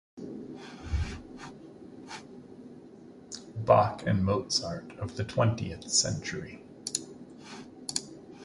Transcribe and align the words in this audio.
Bach 3.55 4.01
and 4.07 4.25
Mozart 4.25 4.97
of 4.97 5.15
the 5.15 5.23
twentieth 5.23 5.91
century. 5.91 6.65